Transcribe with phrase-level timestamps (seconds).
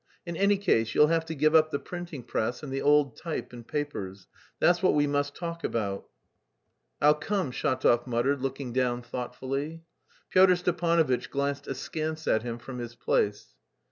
[0.25, 3.53] In any case you'll have to give up the printing press and the old type
[3.53, 4.25] and papers
[4.57, 6.07] that's what we must talk about."
[6.99, 9.83] "I'll come," Shatov muttered, looking down thoughtfully.
[10.31, 13.53] Pyotr Stepanovitch glanced askance at him from his place.